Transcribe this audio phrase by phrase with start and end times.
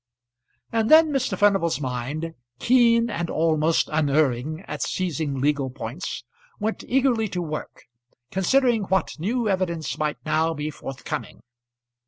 [0.71, 1.37] And then Mr.
[1.37, 6.23] Furnival's mind, keen and almost unerring at seizing legal points,
[6.59, 7.83] went eagerly to work,
[8.31, 11.41] considering what new evidence might now be forthcoming.